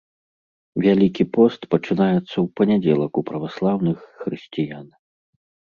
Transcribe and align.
Вялікі 0.85 1.23
пост 1.35 1.61
пачынаецца 1.73 2.17
ў 2.17 2.47
панядзелак 2.61 3.13
у 3.23 3.27
праваслаўных 3.29 3.97
хрысціян. 4.25 4.87